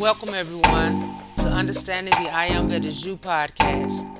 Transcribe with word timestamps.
welcome 0.00 0.32
everyone 0.32 1.14
to 1.36 1.42
Understanding 1.44 2.14
the 2.24 2.30
I 2.32 2.46
Am 2.46 2.68
That 2.68 2.86
Is 2.86 3.04
You 3.04 3.18
podcast. 3.18 4.19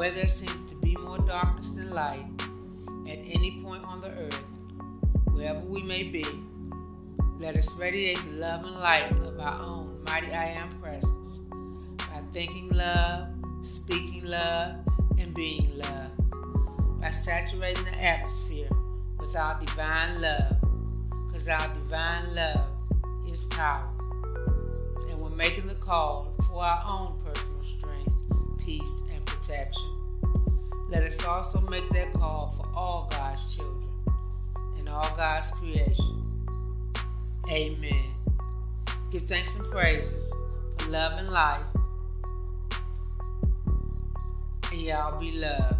Where 0.00 0.10
there 0.10 0.26
seems 0.26 0.62
to 0.62 0.74
be 0.76 0.96
more 0.96 1.18
darkness 1.18 1.72
than 1.72 1.90
light 1.90 2.24
at 3.06 3.18
any 3.18 3.60
point 3.62 3.84
on 3.84 4.00
the 4.00 4.08
earth, 4.08 4.42
wherever 5.30 5.58
we 5.58 5.82
may 5.82 6.02
be, 6.02 6.24
let 7.38 7.54
us 7.54 7.76
radiate 7.76 8.16
the 8.24 8.30
love 8.38 8.64
and 8.64 8.76
light 8.76 9.12
of 9.12 9.38
our 9.38 9.60
own 9.60 10.02
mighty 10.06 10.32
I 10.32 10.46
Am 10.46 10.70
presence 10.80 11.40
by 11.98 12.22
thinking 12.32 12.70
love, 12.70 13.28
speaking 13.60 14.24
love, 14.24 14.76
and 15.18 15.34
being 15.34 15.70
love, 15.76 16.98
by 16.98 17.10
saturating 17.10 17.84
the 17.84 18.02
atmosphere 18.02 18.70
with 19.18 19.36
our 19.36 19.60
divine 19.60 20.22
love, 20.22 20.56
because 21.26 21.46
our 21.46 21.68
divine 21.74 22.34
love 22.34 22.66
is 23.28 23.44
power. 23.50 23.86
And 25.10 25.20
we're 25.20 25.36
making 25.36 25.66
the 25.66 25.74
call 25.74 26.34
for 26.48 26.64
our 26.64 26.82
own 26.88 27.20
personal 27.22 27.58
strength, 27.58 28.14
peace, 28.64 29.09
protection. 29.50 29.90
Let 30.90 31.02
us 31.02 31.24
also 31.24 31.60
make 31.70 31.88
that 31.90 32.12
call 32.12 32.46
for 32.56 32.78
all 32.78 33.08
God's 33.10 33.56
children 33.56 33.84
and 34.78 34.88
all 34.88 35.12
God's 35.16 35.50
creation. 35.52 36.22
Amen. 37.50 38.12
Give 39.10 39.22
thanks 39.22 39.56
and 39.56 39.68
praises 39.70 40.32
for 40.78 40.90
love 40.90 41.18
and 41.18 41.28
life. 41.30 41.64
And 44.72 44.80
y'all 44.82 45.18
be 45.18 45.32
loved. 45.32 45.79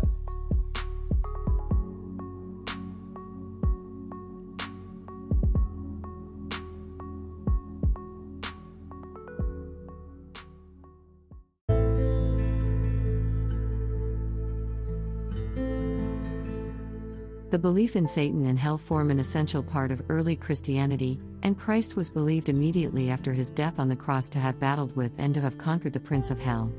Belief 17.61 17.94
in 17.94 18.08
Satan 18.08 18.47
and 18.47 18.58
hell 18.58 18.78
form 18.78 19.11
an 19.11 19.20
essential 19.20 19.62
part 19.62 19.92
of 19.92 20.03
early 20.08 20.34
Christianity, 20.34 21.20
and 21.42 21.58
Christ 21.58 21.97
was 21.97 22.11
believed 22.11 22.48
immediately 22.48 23.11
after 23.11 23.33
his 23.33 23.50
death 23.50 23.78
on 23.78 23.89
the 23.89 23.97
cross 23.97 24.28
to 24.30 24.39
have 24.39 24.58
battled 24.58 24.94
with 24.97 25.12
and 25.19 25.33
to 25.34 25.41
have 25.41 25.58
conquered 25.58 25.92
the 25.92 26.00
prince 26.00 26.31
of 26.31 26.41
hell. 26.41 26.72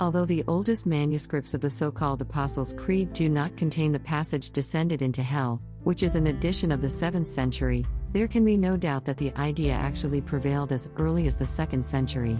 Although 0.00 0.26
the 0.26 0.44
oldest 0.46 0.86
manuscripts 0.86 1.54
of 1.54 1.60
the 1.60 1.70
so 1.70 1.90
called 1.90 2.20
Apostles' 2.20 2.74
Creed 2.74 3.12
do 3.12 3.28
not 3.28 3.56
contain 3.56 3.90
the 3.90 3.98
passage 3.98 4.50
descended 4.50 5.02
into 5.02 5.22
hell, 5.22 5.60
which 5.82 6.04
is 6.04 6.14
an 6.14 6.28
addition 6.28 6.70
of 6.70 6.80
the 6.80 6.86
7th 6.86 7.26
century, 7.26 7.84
there 8.12 8.28
can 8.28 8.44
be 8.44 8.56
no 8.56 8.76
doubt 8.76 9.04
that 9.04 9.16
the 9.16 9.34
idea 9.36 9.72
actually 9.72 10.20
prevailed 10.20 10.72
as 10.72 10.90
early 10.98 11.26
as 11.26 11.36
the 11.36 11.44
2nd 11.44 11.84
century. 11.84 12.38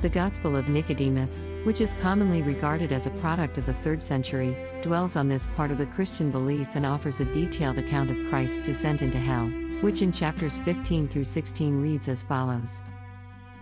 The 0.00 0.08
Gospel 0.10 0.54
of 0.54 0.68
Nicodemus, 0.68 1.40
which 1.64 1.80
is 1.80 1.94
commonly 1.94 2.42
regarded 2.42 2.92
as 2.92 3.06
a 3.06 3.10
product 3.12 3.56
of 3.56 3.64
the 3.64 3.74
3rd 3.74 4.02
century, 4.02 4.56
dwells 4.82 5.16
on 5.16 5.28
this 5.28 5.48
part 5.56 5.70
of 5.70 5.78
the 5.78 5.86
Christian 5.86 6.30
belief 6.30 6.68
and 6.74 6.84
offers 6.84 7.20
a 7.20 7.24
detailed 7.26 7.78
account 7.78 8.10
of 8.10 8.28
Christ's 8.28 8.66
descent 8.66 9.00
into 9.00 9.18
hell, 9.18 9.46
which 9.80 10.02
in 10.02 10.12
chapters 10.12 10.60
15 10.60 11.08
through 11.08 11.24
16 11.24 11.80
reads 11.80 12.08
as 12.08 12.22
follows 12.22 12.82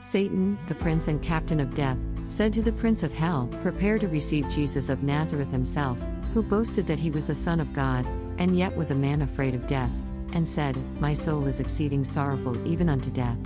Satan, 0.01 0.59
the 0.67 0.75
prince 0.75 1.07
and 1.07 1.23
captain 1.23 1.61
of 1.61 1.77
death, 1.77 1.99
said 2.27 2.53
to 2.55 2.63
the 2.63 2.73
prince 2.73 3.05
of 3.05 3.15
hell, 3.15 3.49
Prepare 3.63 3.99
to 4.01 4.09
receive 4.09 4.49
Jesus 4.49 4.89
of 4.89 5.05
Nazareth 5.05 5.53
himself, 5.53 6.05
who 6.35 6.43
boasted 6.43 6.89
that 6.89 6.99
he 6.99 7.11
was 7.11 7.27
the 7.27 7.35
Son 7.35 7.61
of 7.61 7.73
God, 7.73 8.05
and 8.39 8.59
yet 8.59 8.77
was 8.77 8.91
a 8.91 8.97
man 8.97 9.23
afraid 9.23 9.55
of 9.55 9.69
death, 9.69 9.93
and 10.33 10.49
said, 10.49 10.77
My 11.01 11.15
soul 11.15 11.47
is 11.47 11.61
exceeding 11.61 12.05
sorrowful 12.05 12.67
even 12.67 12.89
unto 12.89 13.11
death. 13.11 13.39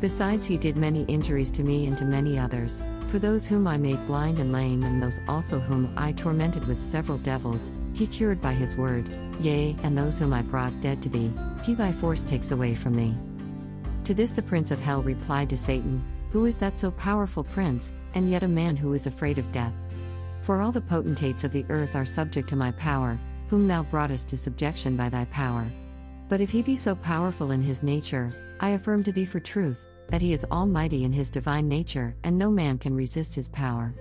Besides, 0.00 0.46
he 0.46 0.56
did 0.56 0.76
many 0.76 1.02
injuries 1.04 1.50
to 1.50 1.64
me 1.64 1.88
and 1.88 1.98
to 1.98 2.04
many 2.04 2.38
others, 2.38 2.84
for 3.06 3.18
those 3.18 3.46
whom 3.46 3.66
I 3.66 3.76
made 3.76 4.06
blind 4.06 4.38
and 4.38 4.52
lame, 4.52 4.84
and 4.84 5.02
those 5.02 5.18
also 5.26 5.58
whom 5.58 5.92
I 5.96 6.12
tormented 6.12 6.68
with 6.68 6.78
several 6.78 7.18
devils, 7.18 7.72
he 7.94 8.06
cured 8.06 8.40
by 8.40 8.52
his 8.52 8.76
word, 8.76 9.08
yea, 9.40 9.74
and 9.82 9.98
those 9.98 10.16
whom 10.16 10.32
I 10.32 10.42
brought 10.42 10.80
dead 10.80 11.02
to 11.02 11.08
thee, 11.08 11.32
he 11.64 11.74
by 11.74 11.90
force 11.90 12.22
takes 12.22 12.52
away 12.52 12.76
from 12.76 12.94
thee. 12.94 13.14
To 14.04 14.14
this 14.14 14.30
the 14.30 14.42
prince 14.42 14.70
of 14.70 14.78
hell 14.78 15.02
replied 15.02 15.50
to 15.50 15.56
Satan, 15.56 16.04
Who 16.30 16.46
is 16.46 16.56
that 16.58 16.78
so 16.78 16.92
powerful 16.92 17.42
prince, 17.42 17.92
and 18.14 18.30
yet 18.30 18.44
a 18.44 18.48
man 18.48 18.76
who 18.76 18.94
is 18.94 19.08
afraid 19.08 19.38
of 19.38 19.50
death? 19.50 19.74
For 20.42 20.60
all 20.60 20.70
the 20.70 20.80
potentates 20.80 21.42
of 21.42 21.50
the 21.50 21.66
earth 21.70 21.96
are 21.96 22.04
subject 22.04 22.48
to 22.50 22.56
my 22.56 22.70
power, 22.72 23.18
whom 23.48 23.66
thou 23.66 23.82
broughtest 23.82 24.28
to 24.28 24.36
subjection 24.36 24.96
by 24.96 25.08
thy 25.08 25.24
power. 25.24 25.66
But 26.28 26.40
if 26.40 26.50
he 26.50 26.62
be 26.62 26.76
so 26.76 26.94
powerful 26.94 27.50
in 27.50 27.62
his 27.62 27.82
nature, 27.82 28.32
I 28.60 28.70
affirm 28.70 29.02
to 29.04 29.12
thee 29.12 29.24
for 29.24 29.40
truth, 29.40 29.87
that 30.08 30.22
he 30.22 30.32
is 30.32 30.46
almighty 30.50 31.04
in 31.04 31.12
his 31.12 31.30
divine 31.30 31.68
nature, 31.68 32.16
and 32.24 32.36
no 32.36 32.50
man 32.50 32.78
can 32.78 32.94
resist 32.94 33.34
his 33.34 33.48
power. 33.48 33.94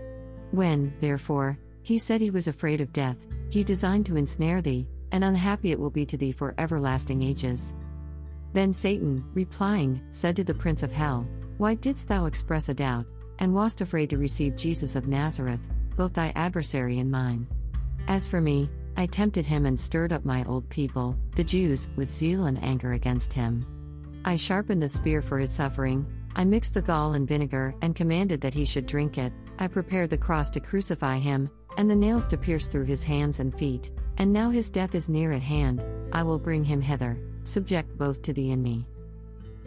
When, 0.51 0.94
therefore, 1.00 1.57
he 1.84 1.97
said 1.97 2.22
he 2.22 2.31
was 2.31 2.47
afraid 2.47 2.81
of 2.81 2.94
death, 2.94 3.25
he 3.50 3.63
designed 3.63 4.06
to 4.07 4.18
ensnare 4.18 4.62
thee, 4.62 4.88
and 5.12 5.23
unhappy 5.23 5.72
it 5.72 5.79
will 5.79 5.90
be 5.90 6.06
to 6.06 6.18
thee 6.18 6.31
for 6.31 6.53
everlasting 6.57 7.22
ages. 7.22 7.75
Then 8.53 8.73
Satan, 8.73 9.23
replying, 9.34 10.01
said 10.12 10.35
to 10.38 10.44
the 10.44 10.53
prince 10.53 10.84
of 10.84 10.91
hell, 10.91 11.28
Why 11.57 11.75
didst 11.75 12.07
thou 12.07 12.25
express 12.25 12.69
a 12.69 12.74
doubt, 12.74 13.06
and 13.39 13.53
wast 13.53 13.81
afraid 13.81 14.09
to 14.09 14.18
receive 14.18 14.56
Jesus 14.56 14.95
of 14.95 15.07
Nazareth, 15.07 15.68
both 15.95 16.13
thy 16.13 16.31
adversary 16.35 17.00
and 17.00 17.12
mine? 17.12 17.47
As 18.07 18.28
for 18.28 18.41
me, 18.41 18.69
I 18.95 19.06
tempted 19.06 19.45
him 19.45 19.66
and 19.66 19.79
stirred 19.79 20.12
up 20.12 20.25
my 20.25 20.44
old 20.45 20.68
people, 20.69 21.16
the 21.35 21.44
Jews, 21.44 21.89
with 21.95 22.12
zeal 22.12 22.45
and 22.45 22.62
anger 22.63 22.94
against 22.94 23.31
him. 23.31 23.66
I 24.27 24.35
sharpened 24.35 24.81
the 24.81 24.89
spear 24.89 25.21
for 25.21 25.38
his 25.38 25.53
suffering, 25.53 26.05
I 26.35 26.43
mixed 26.43 26.73
the 26.73 26.81
gall 26.81 27.13
and 27.13 27.25
vinegar, 27.25 27.73
and 27.81 27.95
commanded 27.95 28.41
that 28.41 28.53
he 28.53 28.65
should 28.65 28.85
drink 28.85 29.17
it. 29.17 29.31
I 29.57 29.67
prepared 29.67 30.09
the 30.09 30.17
cross 30.17 30.49
to 30.49 30.59
crucify 30.59 31.17
him, 31.17 31.49
and 31.77 31.89
the 31.89 31.95
nails 31.95 32.27
to 32.27 32.38
pierce 32.38 32.67
through 32.67 32.83
his 32.83 33.05
hands 33.05 33.39
and 33.39 33.57
feet. 33.57 33.89
And 34.17 34.33
now 34.33 34.49
his 34.49 34.69
death 34.69 34.95
is 34.95 35.07
near 35.07 35.31
at 35.31 35.41
hand, 35.41 35.81
I 36.11 36.23
will 36.23 36.39
bring 36.39 36.65
him 36.65 36.81
hither, 36.81 37.17
subject 37.45 37.97
both 37.97 38.21
to 38.23 38.33
thee 38.33 38.51
and 38.51 38.61
me. 38.61 38.85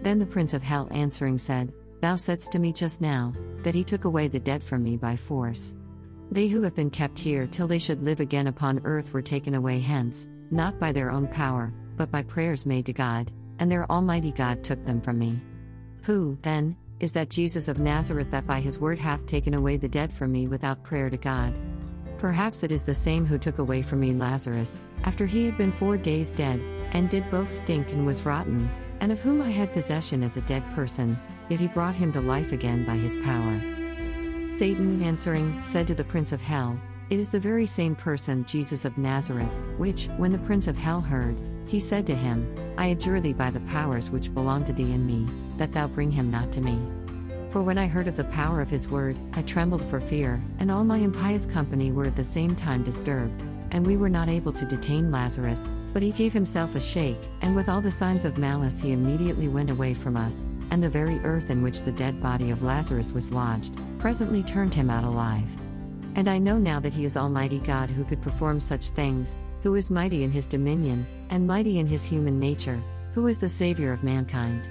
Then 0.03 0.19
the 0.19 0.27
prince 0.27 0.53
of 0.53 0.63
hell 0.63 0.89
answering 0.91 1.39
said, 1.39 1.73
Thou 2.03 2.17
saidst 2.17 2.53
to 2.53 2.59
me 2.59 2.71
just 2.75 3.01
now, 3.01 3.33
that 3.63 3.75
he 3.75 3.83
took 3.83 4.05
away 4.05 4.29
the 4.29 4.41
debt 4.41 4.63
from 4.63 4.83
me 4.83 4.99
by 4.99 5.17
force. 5.17 5.75
They 6.31 6.49
who 6.49 6.61
have 6.61 6.77
been 6.77 6.91
kept 6.91 7.19
here 7.19 7.47
till 7.47 7.67
they 7.67 7.79
should 7.79 8.05
live 8.05 8.21
again 8.21 8.49
upon 8.49 8.83
earth 8.85 9.15
were 9.15 9.23
taken 9.23 9.55
away 9.55 9.81
hence, 9.81 10.29
not 10.51 10.79
by 10.79 10.93
their 10.93 11.11
own 11.11 11.29
power, 11.29 11.73
but 11.97 12.11
by 12.11 12.23
prayers 12.23 12.67
made 12.67 12.85
to 12.85 12.93
God, 12.93 13.33
and 13.61 13.71
their 13.71 13.91
Almighty 13.91 14.33
God 14.33 14.65
took 14.65 14.85
them 14.85 15.01
from 15.01 15.19
me. 15.19 15.41
Who, 16.03 16.37
then, 16.43 16.77
is 16.99 17.13
that 17.13 17.31
Jesus 17.31 17.69
of 17.69 17.79
Nazareth 17.79 18.31
that 18.31 18.47
by 18.47 18.61
his 18.61 18.79
word 18.79 18.99
hath 18.99 19.27
taken 19.27 19.55
away 19.55 19.77
the 19.77 19.89
dead 19.89 20.13
from 20.13 20.33
me 20.33 20.49
without 20.49 20.83
prayer 20.83 21.09
to 21.09 21.17
God? 21.17 21.55
Perhaps 22.19 22.63
it 22.63 22.73
is 22.73 22.83
the 22.83 22.95
same 22.95 23.25
who 23.25 23.39
took 23.39 23.59
away 23.59 23.81
from 23.81 24.01
me 24.01 24.13
Lazarus, 24.13 24.81
after 25.05 25.25
he 25.25 25.45
had 25.45 25.57
been 25.57 25.73
four 25.73 25.97
days 25.97 26.33
dead, 26.33 26.61
and 26.93 27.09
did 27.09 27.31
both 27.31 27.51
stink 27.51 27.93
and 27.93 28.05
was 28.05 28.27
rotten, 28.27 28.69
and 29.01 29.13
of 29.13 29.21
whom 29.21 29.41
I 29.41 29.51
had 29.51 29.73
possession 29.73 30.23
as 30.23 30.37
a 30.37 30.43
dead 30.43 30.63
person, 30.75 31.19
yet 31.49 31.61
he 31.61 31.69
brought 31.69 31.95
him 31.95 32.13
to 32.13 32.21
life 32.21 32.53
again 32.53 32.85
by 32.85 32.97
his 32.97 33.17
power. 33.19 33.61
Satan, 34.49 35.03
answering, 35.03 35.61
said 35.63 35.87
to 35.87 35.95
the 35.95 36.05
prince 36.05 36.33
of 36.33 36.43
hell, 36.43 36.79
It 37.09 37.19
is 37.19 37.29
the 37.29 37.41
very 37.41 37.67
same 37.67 37.95
person, 37.95 38.45
Jesus 38.45 38.85
of 38.85 38.99
Nazareth, 38.99 39.53
which, 39.79 40.09
when 40.17 40.33
the 40.33 40.39
prince 40.39 40.67
of 40.67 40.77
hell 40.77 41.01
heard, 41.01 41.39
he 41.71 41.79
said 41.79 42.05
to 42.05 42.17
him, 42.17 42.53
I 42.77 42.87
adjure 42.87 43.21
thee 43.21 43.33
by 43.33 43.51
the 43.51 43.61
powers 43.61 44.11
which 44.11 44.35
belong 44.35 44.65
to 44.65 44.73
thee 44.73 44.93
and 44.93 45.07
me, 45.07 45.25
that 45.57 45.73
thou 45.73 45.87
bring 45.87 46.11
him 46.11 46.29
not 46.29 46.51
to 46.53 46.61
me. 46.61 46.77
For 47.49 47.63
when 47.63 47.79
I 47.79 47.87
heard 47.87 48.09
of 48.09 48.17
the 48.17 48.25
power 48.25 48.61
of 48.61 48.69
his 48.69 48.89
word, 48.89 49.17
I 49.35 49.43
trembled 49.43 49.85
for 49.85 50.01
fear, 50.01 50.43
and 50.59 50.69
all 50.69 50.83
my 50.83 50.99
impious 50.99 51.47
company 51.47 51.93
were 51.93 52.07
at 52.07 52.17
the 52.17 52.25
same 52.25 52.57
time 52.57 52.83
disturbed. 52.83 53.41
And 53.71 53.87
we 53.87 53.97
were 53.97 54.09
not 54.09 54.29
able 54.29 54.53
to 54.53 54.65
detain 54.65 55.13
Lazarus, 55.13 55.69
but 55.93 56.03
he 56.03 56.11
gave 56.11 56.33
himself 56.33 56.75
a 56.75 56.81
shake, 56.81 57.19
and 57.41 57.55
with 57.55 57.69
all 57.69 57.81
the 57.81 57.91
signs 57.91 58.25
of 58.25 58.37
malice 58.37 58.81
he 58.81 58.91
immediately 58.91 59.47
went 59.47 59.71
away 59.71 59.95
from 59.95 60.17
us, 60.17 60.49
and 60.73 60.83
the 60.83 60.91
very 60.91 61.21
earth 61.21 61.51
in 61.51 61.63
which 61.63 61.83
the 61.83 61.93
dead 61.93 62.21
body 62.21 62.51
of 62.51 62.65
Lazarus 62.65 63.13
was 63.13 63.31
lodged, 63.31 63.77
presently 64.01 64.43
turned 64.43 64.75
him 64.75 64.91
out 64.91 65.05
alive. 65.05 65.57
And 66.17 66.29
I 66.29 66.39
know 66.39 66.59
now 66.59 66.81
that 66.81 66.95
he 66.95 67.05
is 67.05 67.17
Almighty 67.17 67.61
God 67.61 67.91
who 67.91 68.05
could 68.05 68.23
perform 68.23 68.59
such 68.59 68.89
things, 68.89 69.39
who 69.63 69.75
is 69.75 69.91
mighty 69.91 70.25
in 70.25 70.31
his 70.31 70.47
dominion, 70.47 71.07
and 71.31 71.47
mighty 71.47 71.79
in 71.79 71.87
his 71.87 72.05
human 72.05 72.39
nature, 72.39 72.83
who 73.13 73.27
is 73.27 73.39
the 73.39 73.49
Saviour 73.49 73.93
of 73.93 74.03
mankind. 74.03 74.69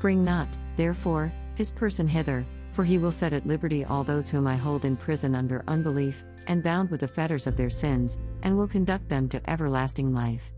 Bring 0.00 0.24
not, 0.24 0.48
therefore, 0.76 1.32
his 1.54 1.72
person 1.72 2.06
hither, 2.06 2.44
For 2.72 2.84
he 2.84 2.98
will 2.98 3.10
set 3.10 3.32
at 3.32 3.46
liberty 3.46 3.86
all 3.86 4.04
those 4.04 4.28
whom 4.28 4.46
I 4.46 4.54
hold 4.54 4.84
in 4.84 4.98
prison 4.98 5.34
under 5.34 5.64
unbelief, 5.66 6.22
and 6.46 6.62
bound 6.62 6.90
with 6.90 7.00
the 7.00 7.08
fetters 7.08 7.46
of 7.46 7.56
their 7.56 7.70
sins, 7.70 8.18
and 8.42 8.54
will 8.54 8.68
conduct 8.68 9.08
them 9.08 9.30
to 9.30 9.50
everlasting 9.50 10.12
life. 10.12 10.52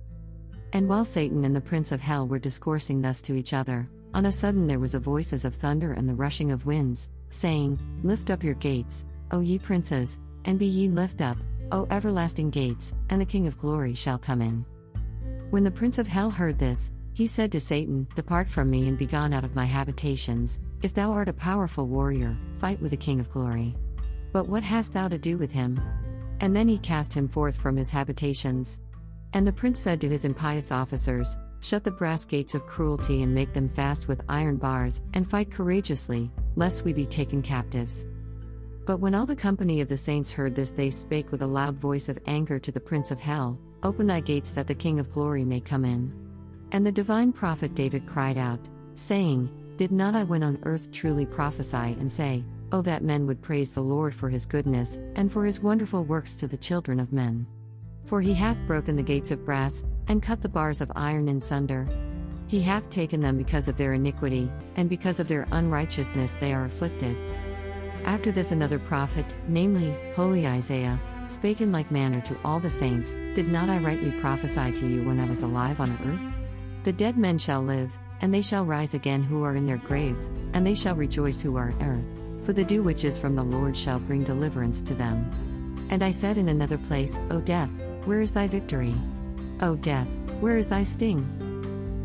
And 0.73 0.89
while 0.89 1.05
Satan 1.05 1.45
and 1.45 1.55
the 1.55 1.61
prince 1.61 1.93
of 1.93 2.01
hell 2.01 2.27
were 2.27 2.41
discoursing 2.41 3.01
thus 3.01 3.23
to 3.23 3.37
each 3.37 3.53
other, 3.53 3.89
on 4.15 4.27
a 4.27 4.33
sudden 4.33 4.67
there 4.67 4.81
was 4.81 4.95
a 4.95 5.01
voice 5.01 5.33
as 5.33 5.45
of 5.45 5.55
thunder 5.55 5.93
and 5.93 6.09
the 6.09 6.15
rushing 6.15 6.51
of 6.51 6.67
winds, 6.67 7.09
saying, 7.31 7.79
Lift 8.03 8.31
up 8.31 8.43
your 8.43 8.55
gates, 8.55 9.07
O 9.31 9.39
ye 9.39 9.59
princes, 9.59 10.19
and 10.45 10.59
be 10.59 10.67
ye 10.67 10.89
lift 10.89 11.21
up, 11.21 11.37
O 11.71 11.87
everlasting 11.91 12.51
gates, 12.51 12.95
and 13.11 13.21
the 13.21 13.27
King 13.27 13.47
of 13.47 13.59
glory 13.59 13.95
shall 13.95 14.19
come 14.19 14.41
in. 14.41 14.65
When 15.51 15.65
the 15.65 15.71
prince 15.71 15.99
of 15.99 16.07
hell 16.07 16.31
heard 16.31 16.59
this, 16.59 16.93
he 17.13 17.27
said 17.27 17.51
to 17.53 17.61
Satan, 17.61 18.07
Depart 18.15 18.49
from 18.49 18.71
me 18.71 18.89
and 18.89 18.97
be 18.97 19.07
gone 19.07 19.33
out 19.33 19.45
of 19.45 19.55
my 19.55 19.65
habitations, 19.65 20.61
if 20.83 20.95
thou 20.95 21.11
art 21.13 21.29
a 21.29 21.33
powerful 21.33 21.87
warrior, 21.87 22.37
fight 22.59 22.81
with 22.81 22.93
the 22.93 22.97
King 22.97 23.21
of 23.21 23.29
glory. 23.29 23.75
But 24.33 24.49
what 24.49 24.63
hast 24.63 24.93
thou 24.93 25.09
to 25.09 25.19
do 25.19 25.37
with 25.37 25.51
him? 25.51 25.81
And 26.41 26.55
then 26.55 26.69
he 26.69 26.79
cast 26.79 27.13
him 27.13 27.29
forth 27.29 27.57
from 27.61 27.77
his 27.77 27.91
habitations. 27.91 28.81
And 29.33 29.47
the 29.47 29.53
prince 29.53 29.81
said 29.81 30.01
to 30.01 30.09
his 30.09 30.25
impious 30.25 30.71
officers, 30.71 31.37
Shut 31.61 31.83
the 31.83 31.91
brass 31.91 32.25
gates 32.25 32.55
of 32.55 32.67
cruelty 32.67 33.23
and 33.23 33.35
make 33.35 33.53
them 33.53 33.69
fast 33.69 34.07
with 34.07 34.23
iron 34.29 34.57
bars, 34.57 35.03
and 35.13 35.29
fight 35.29 35.51
courageously, 35.51 36.31
lest 36.55 36.85
we 36.85 36.93
be 36.93 37.05
taken 37.05 37.43
captives. 37.43 38.07
But 38.89 39.01
when 39.01 39.15
all 39.15 39.27
the 39.27 39.37
company 39.37 39.83
of 39.83 39.89
the 39.89 39.99
saints 39.99 40.33
heard 40.33 40.55
this, 40.55 40.71
they 40.71 40.89
spake 40.89 41.31
with 41.31 41.43
a 41.43 41.47
loud 41.47 41.77
voice 41.77 42.09
of 42.09 42.19
anger 42.25 42.59
to 42.59 42.73
the 42.73 42.81
prince 42.81 43.11
of 43.11 43.21
hell 43.21 43.59
Open 43.83 44.07
thy 44.07 44.21
gates 44.21 44.53
that 44.53 44.67
the 44.67 44.75
King 44.75 44.99
of 44.99 45.13
glory 45.13 45.45
may 45.45 45.61
come 45.61 45.85
in. 45.85 46.11
And 46.73 46.87
the 46.87 46.91
divine 46.91 47.35
prophet 47.35 47.75
David 47.75 48.07
cried 48.07 48.39
out, 48.39 48.67
saying, 48.95 49.51
Did 49.77 49.93
not 49.93 50.15
I 50.15 50.25
when 50.25 50.43
on 50.43 50.59
earth 50.63 50.91
truly 50.91 51.27
prophesy 51.27 51.77
and 52.01 52.11
say, 52.11 52.43
Oh, 52.73 52.81
that 52.81 53.05
men 53.05 53.27
would 53.27 53.43
praise 53.43 53.73
the 53.73 53.83
Lord 53.83 54.15
for 54.15 54.31
his 54.31 54.47
goodness, 54.47 54.99
and 55.17 55.31
for 55.31 55.45
his 55.45 55.61
wonderful 55.61 56.05
works 56.05 56.35
to 56.37 56.49
the 56.49 56.57
children 56.57 56.99
of 56.99 57.13
men. 57.13 57.47
For 58.07 58.23
he 58.23 58.33
hath 58.33 58.67
broken 58.67 58.97
the 58.97 59.03
gates 59.03 59.31
of 59.31 59.45
brass, 59.45 59.85
and 60.07 60.23
cut 60.23 60.41
the 60.41 60.49
bars 60.49 60.81
of 60.81 60.91
iron 60.97 61.29
in 61.29 61.43
sunder. 61.43 61.87
He 62.47 62.63
hath 62.63 62.89
taken 62.89 63.21
them 63.21 63.37
because 63.37 63.69
of 63.69 63.77
their 63.77 63.93
iniquity, 63.93 64.51
and 64.77 64.89
because 64.89 65.21
of 65.21 65.29
their 65.29 65.47
unrighteousness 65.53 66.39
they 66.41 66.55
are 66.55 66.65
afflicted. 66.65 67.19
After 68.05 68.33
this, 68.33 68.53
another 68.53 68.79
prophet, 68.79 69.37
namely, 69.49 69.95
holy 70.15 70.47
Isaiah, 70.47 70.99
spake 71.29 71.61
in 71.61 71.73
like 71.73 71.91
manner 71.91 72.21
to 72.23 72.37
all 72.45 72.59
the 72.61 72.71
saints 72.71 73.15
Did 73.35 73.49
not 73.49 73.69
I 73.69 73.79
rightly 73.79 74.11
prophesy 74.21 74.73
to 74.73 74.87
you 74.87 75.05
when 75.05 75.21
I 75.21 75.29
was 75.29 75.43
alive 75.43 75.81
on 75.81 75.99
earth? 76.07 76.85
The 76.85 76.93
dead 76.93 77.19
men 77.19 77.39
shall 77.39 77.63
live, 77.63 77.99
and 78.21 78.33
they 78.33 78.43
shall 78.43 78.65
rise 78.65 78.95
again 78.95 79.23
who 79.23 79.43
are 79.45 79.57
in 79.57 79.67
their 79.67 79.77
graves, 79.77 80.31
and 80.53 80.67
they 80.67 80.75
shall 80.75 80.97
rejoice 80.97 81.41
who 81.41 81.57
are 81.57 81.71
in 81.71 81.83
earth, 81.83 82.45
for 82.45 82.53
the 82.53 82.65
dew 82.65 82.83
which 82.83 83.05
is 83.05 83.19
from 83.19 83.37
the 83.37 83.43
Lord 83.43 83.77
shall 83.77 83.99
bring 83.99 84.25
deliverance 84.25 84.83
to 84.83 84.95
them. 84.95 85.31
And 85.91 86.03
I 86.03 86.11
said 86.11 86.39
in 86.39 86.49
another 86.49 86.79
place, 86.79 87.21
O 87.31 87.41
death, 87.41 87.71
where 88.05 88.21
is 88.21 88.33
thy 88.33 88.49
victory? 88.49 88.95
O 89.61 89.77
death, 89.77 90.09
where 90.41 90.57
is 90.57 90.69
thy 90.69 90.83
sting? 90.83 91.25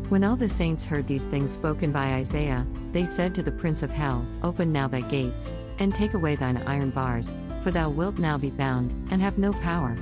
When 0.08 0.22
all 0.22 0.36
the 0.36 0.48
saints 0.48 0.84
heard 0.84 1.06
these 1.06 1.24
things 1.24 1.50
spoken 1.50 1.90
by 1.90 2.14
Isaiah, 2.14 2.66
they 2.92 3.06
said 3.06 3.34
to 3.34 3.42
the 3.42 3.52
prince 3.52 3.82
of 3.82 3.90
hell, 3.90 4.26
Open 4.42 4.70
now 4.70 4.86
thy 4.86 5.00
gates, 5.00 5.54
and 5.78 5.94
take 5.94 6.14
away 6.14 6.36
thine 6.36 6.58
iron 6.66 6.90
bars, 6.90 7.32
for 7.62 7.70
thou 7.70 7.88
wilt 7.88 8.18
now 8.18 8.38
be 8.38 8.50
bound, 8.50 8.92
and 9.10 9.20
have 9.20 9.38
no 9.38 9.52
power. 9.54 9.96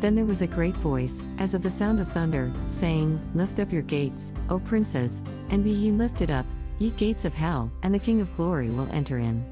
Then 0.00 0.14
there 0.14 0.24
was 0.24 0.42
a 0.42 0.46
great 0.46 0.76
voice, 0.76 1.22
as 1.38 1.54
of 1.54 1.62
the 1.62 1.70
sound 1.70 2.00
of 2.00 2.08
thunder, 2.08 2.52
saying, 2.66 3.20
Lift 3.34 3.58
up 3.58 3.72
your 3.72 3.82
gates, 3.82 4.34
O 4.50 4.58
princes, 4.58 5.22
and 5.50 5.64
be 5.64 5.70
ye 5.70 5.90
lifted 5.90 6.30
up, 6.30 6.46
ye 6.78 6.90
gates 6.90 7.24
of 7.24 7.32
hell, 7.32 7.70
and 7.82 7.94
the 7.94 7.98
King 7.98 8.20
of 8.20 8.32
glory 8.34 8.68
will 8.68 8.88
enter 8.92 9.18
in. 9.18 9.44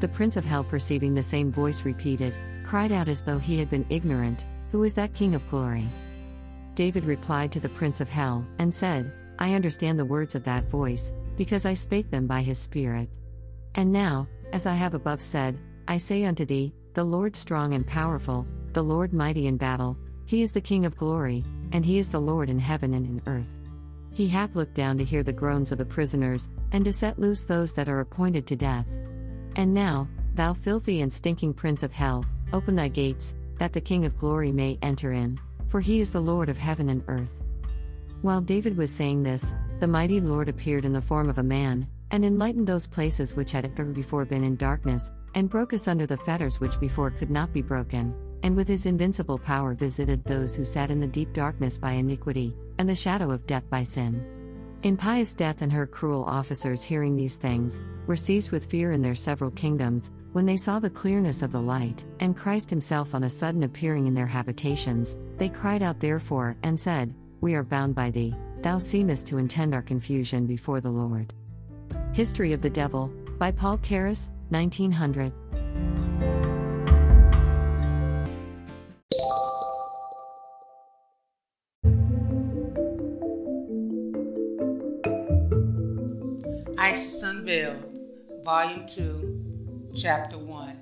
The 0.00 0.08
prince 0.08 0.36
of 0.36 0.44
hell, 0.44 0.64
perceiving 0.64 1.14
the 1.14 1.22
same 1.22 1.52
voice 1.52 1.84
repeated, 1.84 2.34
cried 2.64 2.90
out 2.90 3.08
as 3.08 3.22
though 3.22 3.38
he 3.38 3.58
had 3.58 3.68
been 3.68 3.86
ignorant, 3.90 4.46
Who 4.70 4.82
is 4.84 4.94
that 4.94 5.14
King 5.14 5.34
of 5.34 5.46
glory? 5.48 5.86
David 6.74 7.04
replied 7.04 7.52
to 7.52 7.60
the 7.60 7.68
prince 7.68 8.00
of 8.00 8.08
hell, 8.08 8.46
and 8.58 8.72
said, 8.72 9.12
I 9.38 9.54
understand 9.54 9.98
the 9.98 10.04
words 10.04 10.34
of 10.34 10.44
that 10.44 10.70
voice, 10.70 11.12
because 11.36 11.66
I 11.66 11.74
spake 11.74 12.10
them 12.10 12.26
by 12.26 12.40
his 12.40 12.58
Spirit. 12.58 13.10
And 13.74 13.92
now, 13.92 14.26
as 14.52 14.66
I 14.66 14.74
have 14.74 14.94
above 14.94 15.20
said, 15.20 15.58
I 15.88 15.96
say 15.96 16.24
unto 16.24 16.44
thee, 16.44 16.72
the 16.94 17.04
Lord 17.04 17.34
strong 17.34 17.74
and 17.74 17.86
powerful, 17.86 18.46
the 18.72 18.82
Lord 18.82 19.12
mighty 19.12 19.46
in 19.46 19.56
battle, 19.56 19.96
he 20.26 20.42
is 20.42 20.52
the 20.52 20.60
King 20.60 20.84
of 20.84 20.96
glory, 20.96 21.44
and 21.72 21.84
he 21.84 21.98
is 21.98 22.10
the 22.12 22.20
Lord 22.20 22.48
in 22.48 22.58
heaven 22.58 22.94
and 22.94 23.04
in 23.04 23.22
earth. 23.26 23.56
He 24.14 24.28
hath 24.28 24.54
looked 24.54 24.74
down 24.74 24.98
to 24.98 25.04
hear 25.04 25.22
the 25.22 25.32
groans 25.32 25.72
of 25.72 25.78
the 25.78 25.84
prisoners, 25.84 26.50
and 26.72 26.84
to 26.84 26.92
set 26.92 27.18
loose 27.18 27.44
those 27.44 27.72
that 27.72 27.88
are 27.88 28.00
appointed 28.00 28.46
to 28.46 28.56
death. 28.56 28.86
And 29.56 29.72
now, 29.72 30.08
thou 30.34 30.52
filthy 30.52 31.00
and 31.00 31.12
stinking 31.12 31.54
prince 31.54 31.82
of 31.82 31.92
hell, 31.92 32.24
open 32.52 32.74
thy 32.74 32.88
gates, 32.88 33.34
that 33.58 33.72
the 33.72 33.80
King 33.80 34.04
of 34.04 34.18
glory 34.18 34.52
may 34.52 34.78
enter 34.82 35.12
in, 35.12 35.38
for 35.68 35.80
he 35.80 36.00
is 36.00 36.12
the 36.12 36.20
Lord 36.20 36.48
of 36.48 36.58
heaven 36.58 36.90
and 36.90 37.02
earth. 37.08 37.42
While 38.20 38.40
David 38.40 38.76
was 38.76 38.90
saying 38.90 39.22
this, 39.22 39.54
the 39.80 39.88
mighty 39.88 40.20
Lord 40.20 40.48
appeared 40.48 40.84
in 40.84 40.92
the 40.92 41.02
form 41.02 41.28
of 41.28 41.38
a 41.38 41.42
man, 41.42 41.88
and 42.12 42.24
enlightened 42.24 42.66
those 42.66 42.86
places 42.86 43.34
which 43.34 43.52
had 43.52 43.64
ever 43.64 43.84
before 43.86 44.24
been 44.24 44.44
in 44.44 44.54
darkness, 44.56 45.12
and 45.34 45.50
broke 45.50 45.72
asunder 45.72 46.06
the 46.06 46.16
fetters 46.16 46.60
which 46.60 46.78
before 46.78 47.10
could 47.10 47.30
not 47.30 47.52
be 47.52 47.62
broken, 47.62 48.14
and 48.42 48.54
with 48.54 48.68
his 48.68 48.86
invincible 48.86 49.38
power 49.38 49.74
visited 49.74 50.22
those 50.24 50.54
who 50.54 50.64
sat 50.64 50.90
in 50.90 51.00
the 51.00 51.06
deep 51.06 51.32
darkness 51.32 51.78
by 51.78 51.92
iniquity, 51.92 52.54
and 52.78 52.88
the 52.88 52.94
shadow 52.94 53.30
of 53.30 53.46
death 53.46 53.68
by 53.70 53.82
sin. 53.82 54.24
Impious 54.82 55.32
Death 55.32 55.62
and 55.62 55.72
her 55.72 55.86
cruel 55.86 56.24
officers, 56.24 56.82
hearing 56.82 57.14
these 57.14 57.36
things, 57.36 57.80
were 58.06 58.16
seized 58.16 58.50
with 58.50 58.64
fear 58.64 58.92
in 58.92 59.00
their 59.00 59.14
several 59.14 59.50
kingdoms, 59.52 60.12
when 60.32 60.44
they 60.44 60.56
saw 60.56 60.78
the 60.80 60.90
clearness 60.90 61.42
of 61.42 61.52
the 61.52 61.60
light, 61.60 62.04
and 62.20 62.36
Christ 62.36 62.68
himself 62.68 63.14
on 63.14 63.24
a 63.24 63.30
sudden 63.30 63.62
appearing 63.62 64.06
in 64.06 64.14
their 64.14 64.26
habitations, 64.26 65.18
they 65.38 65.48
cried 65.48 65.82
out 65.82 66.00
therefore, 66.00 66.56
and 66.64 66.78
said, 66.78 67.14
We 67.40 67.54
are 67.54 67.62
bound 67.62 67.94
by 67.94 68.10
thee, 68.10 68.34
thou 68.58 68.78
seemest 68.78 69.28
to 69.28 69.38
intend 69.38 69.72
our 69.72 69.82
confusion 69.82 70.46
before 70.46 70.80
the 70.80 70.90
Lord. 70.90 71.32
History 72.12 72.52
of 72.52 72.60
the 72.60 72.68
Devil, 72.68 73.10
by 73.38 73.50
Paul 73.50 73.78
Carus, 73.78 74.30
1900. 74.50 75.32
ISIS 86.76 87.22
Unveiled, 87.22 87.98
Volume 88.44 88.84
2, 88.86 89.92
Chapter 89.96 90.36
1. 90.36 90.80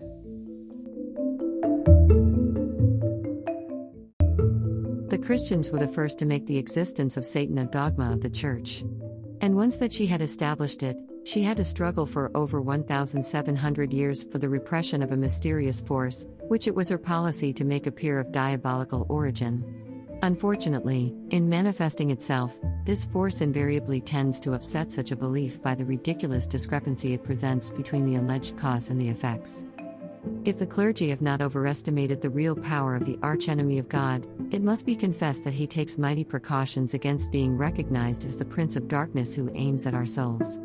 The 5.11 5.19
Christians 5.19 5.71
were 5.71 5.79
the 5.79 5.87
first 5.87 6.19
to 6.19 6.27
make 6.27 6.47
the 6.49 6.59
existence 6.59 7.17
of 7.17 7.25
Satan 7.25 7.57
a 7.59 7.67
dogma 7.67 8.13
of 8.13 8.21
the 8.21 8.31
Church. 8.31 8.83
And 9.41 9.55
once 9.55 9.77
that 9.77 9.93
she 9.93 10.07
had 10.07 10.21
established 10.21 10.83
it, 10.83 10.97
she 11.25 11.43
had 11.43 11.57
to 11.57 11.65
struggle 11.65 12.07
for 12.07 12.31
over 12.35 12.61
1,700 12.61 13.93
years 13.93 14.25
for 14.25 14.39
the 14.39 14.49
repression 14.49 15.03
of 15.03 15.13
a 15.13 15.17
mysterious 15.17 15.81
force, 15.81 16.27
which 16.49 16.67
it 16.67 16.75
was 16.75 16.89
her 16.89 16.99
policy 16.99 17.53
to 17.53 17.65
make 17.65 17.87
appear 17.87 18.19
of 18.19 18.33
diabolical 18.33 19.07
origin. 19.09 19.65
Unfortunately, 20.23 21.15
in 21.31 21.49
manifesting 21.49 22.11
itself, 22.11 22.59
this 22.85 23.07
force 23.07 23.41
invariably 23.41 24.01
tends 24.01 24.39
to 24.41 24.53
upset 24.53 24.93
such 24.93 25.13
a 25.13 25.17
belief 25.17 25.63
by 25.63 25.75
the 25.75 25.85
ridiculous 25.85 26.47
discrepancy 26.47 27.15
it 27.15 27.25
presents 27.25 27.71
between 27.71 28.05
the 28.05 28.17
alleged 28.17 28.59
cause 28.59 28.91
and 28.91 29.01
the 29.01 29.09
effects. 29.09 29.65
If 30.45 30.59
the 30.59 30.67
clergy 30.67 31.09
have 31.09 31.23
not 31.23 31.41
overestimated 31.41 32.21
the 32.21 32.29
real 32.29 32.55
power 32.55 32.95
of 32.95 33.07
the 33.07 33.19
archenemy 33.23 33.79
of 33.79 33.89
God, 33.89 34.27
it 34.53 34.63
must 34.63 34.85
be 34.85 34.95
confessed 34.95 35.45
that 35.45 35.55
he 35.55 35.67
takes 35.67 35.97
mighty 35.97 36.25
precautions 36.25 36.93
against 36.93 37.33
being 37.33 37.57
recognized 37.57 38.27
as 38.27 38.37
the 38.37 38.45
Prince 38.45 38.77
of 38.77 38.89
Darkness 38.89 39.35
who 39.35 39.51
aims 39.55 39.87
at 39.87 39.95
our 39.95 40.05
souls. 40.05 40.61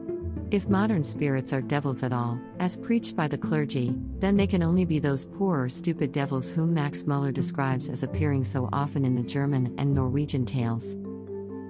If 0.52 0.70
modern 0.70 1.04
spirits 1.04 1.54
are 1.54 1.62
devils 1.62 2.04
at 2.04 2.14
all, 2.14 2.40
as 2.60 2.78
preached 2.78 3.16
by 3.16 3.28
the 3.28 3.38
clergy, 3.38 3.96
then 4.20 4.38
they 4.38 4.48
can 4.48 4.64
only 4.64 4.86
be 4.86 5.00
those 5.00 5.26
poor 5.26 5.64
or 5.64 5.70
stupid 5.70 6.12
devils 6.12 6.52
whom 6.52 6.74
Max 6.74 7.06
Muller 7.06 7.32
describes 7.32 7.90
as 7.90 8.04
appearing 8.04 8.44
so 8.44 8.70
often 8.72 9.06
in 9.06 9.16
the 9.16 9.24
German 9.24 9.74
and 9.78 9.94
Norwegian 9.94 10.46
tales. 10.46 10.96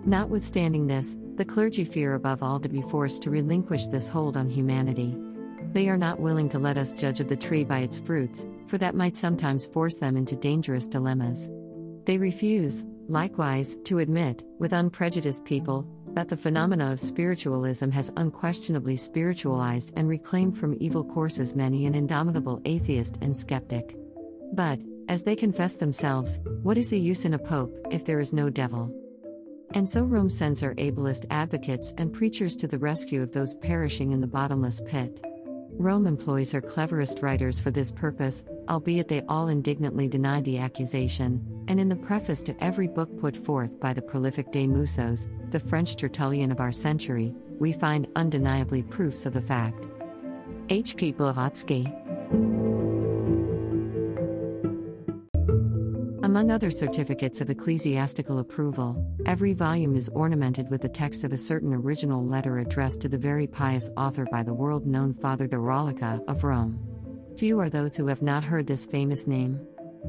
Notwithstanding 0.06 0.88
this, 0.88 1.18
the 1.36 1.46
clergy 1.46 1.84
fear 1.84 2.14
above 2.14 2.44
all 2.44 2.60
to 2.60 2.70
be 2.70 2.82
forced 2.82 3.24
to 3.24 3.32
relinquish 3.32 3.88
this 3.88 4.08
hold 4.08 4.38
on 4.38 4.50
humanity. 4.50 5.18
They 5.74 5.90
are 5.90 5.98
not 5.98 6.20
willing 6.20 6.48
to 6.50 6.60
let 6.60 6.78
us 6.78 6.94
judge 6.94 7.20
of 7.20 7.28
the 7.28 7.36
tree 7.36 7.64
by 7.64 7.80
its 7.80 8.00
fruits, 8.00 8.46
for 8.68 8.78
that 8.78 8.96
might 8.96 9.18
sometimes 9.18 9.66
force 9.66 9.98
them 9.98 10.16
into 10.16 10.36
dangerous 10.36 10.88
dilemmas. 10.88 11.50
They 12.06 12.18
refuse, 12.18 12.86
likewise, 13.08 13.78
to 13.86 14.00
admit, 14.00 14.44
with 14.60 14.74
unprejudiced 14.74 15.44
people, 15.44 15.88
that 16.16 16.30
the 16.30 16.38
phenomena 16.38 16.92
of 16.92 17.00
spiritualism 17.00 17.90
has 17.92 18.12
unquestionably 18.18 18.96
spiritualized 18.96 19.94
and 19.98 20.08
reclaimed 20.08 20.58
from 20.58 20.78
evil 20.80 21.04
courses 21.04 21.56
many 21.56 21.86
an 21.86 21.94
indomitable 21.94 22.62
atheist 22.66 23.18
and 23.22 23.38
skeptic. 23.38 23.96
But, 24.54 24.80
as 25.10 25.24
they 25.24 25.36
confess 25.36 25.76
themselves, 25.76 26.40
what 26.64 26.78
is 26.78 26.90
the 26.90 27.00
use 27.00 27.26
in 27.26 27.34
a 27.34 27.40
pope 27.40 27.78
if 27.92 28.06
there 28.06 28.20
is 28.20 28.34
no 28.34 28.50
devil? 28.50 28.92
And 29.74 29.88
so 29.88 30.04
Rome 30.04 30.30
sends 30.30 30.62
her 30.62 30.74
ablest 30.78 31.26
advocates 31.30 31.94
and 31.98 32.14
preachers 32.14 32.56
to 32.58 32.68
the 32.68 32.80
rescue 32.80 33.22
of 33.22 33.34
those 33.34 33.56
perishing 33.56 34.14
in 34.14 34.22
the 34.22 34.28
bottomless 34.28 34.82
pit. 34.88 35.22
Rome 35.72 36.08
employs 36.08 36.54
her 36.54 36.62
cleverest 36.62 37.22
writers 37.22 37.60
for 37.60 37.72
this 37.72 37.92
purpose, 37.92 38.46
albeit 38.70 39.08
they 39.08 39.22
all 39.28 39.48
indignantly 39.48 40.08
deny 40.08 40.42
the 40.42 40.58
accusation, 40.58 41.66
and 41.68 41.80
in 41.80 41.90
the 41.90 41.96
preface 41.96 42.44
to 42.44 42.64
every 42.64 42.88
book 42.88 43.20
put 43.20 43.36
forth 43.36 43.80
by 43.80 43.94
the 43.94 44.02
prolific 44.02 44.52
De 44.52 44.68
Mousseaux, 44.68 45.16
the 45.52 45.60
French 45.60 45.96
Tertullian 45.96 46.52
of 46.52 46.60
our 46.60 46.72
century, 46.72 47.34
we 47.60 47.72
find 47.72 48.08
undeniably 48.16 48.84
proofs 48.84 49.26
of 49.26 49.34
the 49.34 49.42
fact. 49.42 49.88
H. 50.70 50.96
P. 50.96 51.12
Blavatsky 51.12 51.92
Among 56.24 56.52
other 56.52 56.72
certificates 56.72 57.40
of 57.40 57.50
ecclesiastical 57.50 58.40
approval, 58.40 59.16
every 59.26 59.54
volume 59.54 59.96
is 59.96 60.10
ornamented 60.10 60.70
with 60.70 60.82
the 60.82 60.90
text 60.90 61.24
of 61.24 61.32
a 61.32 61.38
certain 61.38 61.74
original 61.74 62.26
letter 62.26 62.58
addressed 62.58 63.00
to 63.02 63.08
the 63.08 63.18
very 63.18 63.48
pious 63.48 63.90
author 63.96 64.26
by 64.32 64.44
the 64.44 64.54
world 64.54 64.86
known 64.86 65.14
Father 65.14 65.48
de 65.48 65.56
Raulica 65.56 66.20
of 66.28 66.44
Rome. 66.44 66.95
Few 67.38 67.60
are 67.60 67.70
those 67.70 67.98
who 67.98 68.08
have 68.08 68.22
not 68.22 68.46
heard 68.46 68.66
this 68.66 68.86
famous 68.86 69.28
name. 69.28 69.60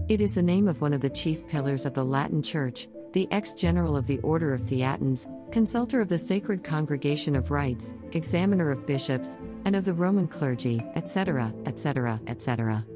It 0.09 0.21
is 0.21 0.33
the 0.33 0.43
name 0.43 0.69
of 0.69 0.81
one 0.81 0.93
of 0.93 1.01
the 1.01 1.11
chief 1.11 1.45
pillars 1.49 1.85
of 1.85 1.93
the 1.93 2.05
Latin 2.05 2.41
Church, 2.41 2.87
the 3.15 3.27
ex 3.33 3.53
general 3.53 3.97
of 3.97 4.07
the 4.07 4.21
Order 4.21 4.55
of 4.55 4.61
Theatins, 4.61 5.27
consultor 5.51 6.01
of 6.01 6.09
the 6.09 6.19
Sacred 6.19 6.63
Congregation 6.63 7.35
of 7.35 7.51
Rites, 7.51 7.95
examiner 8.13 8.71
of 8.71 8.87
bishops, 8.87 9.39
and 9.65 9.75
of 9.75 9.85
the 9.85 9.93
Roman 9.93 10.29
clergy, 10.29 10.81
etc., 10.95 11.53
etc., 11.65 12.21
etc. 12.29 12.87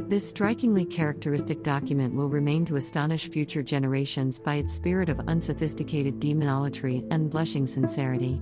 This 0.00 0.26
strikingly 0.26 0.86
characteristic 0.86 1.62
document 1.62 2.14
will 2.14 2.30
remain 2.30 2.64
to 2.66 2.76
astonish 2.76 3.28
future 3.28 3.62
generations 3.62 4.40
by 4.40 4.54
its 4.54 4.72
spirit 4.72 5.10
of 5.10 5.20
unsophisticated 5.28 6.20
demonolatry 6.20 7.06
and 7.10 7.28
blushing 7.28 7.66
sincerity. 7.66 8.40